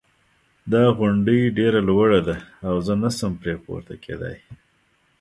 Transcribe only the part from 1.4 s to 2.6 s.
ډېره لوړه ده